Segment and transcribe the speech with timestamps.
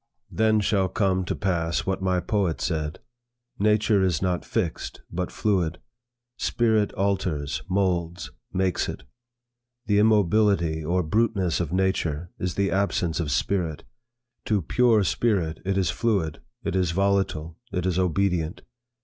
[0.31, 2.97] Then shall come to pass what my poet said;
[3.59, 5.77] 'Nature is not fixed but fluid.
[6.39, 9.03] Spirit alters, moulds, makes it.
[9.85, 13.83] The immobility or bruteness of nature, is the absence of spirit;
[14.45, 18.63] to pure spirit, it is fluid, it is volatile, it is obedient.